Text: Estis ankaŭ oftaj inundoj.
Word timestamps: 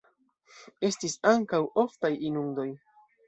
Estis 0.89 1.17
ankaŭ 1.33 1.61
oftaj 1.83 2.13
inundoj. 2.31 2.69